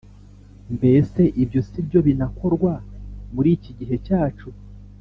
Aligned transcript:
mbese 0.75 1.21
ibyo 1.43 1.61
sibyo 1.69 1.99
binakorwa 2.07 2.73
muri 3.33 3.49
iki 3.57 3.71
gihe 3.79 3.95
cyacu? 4.05 4.47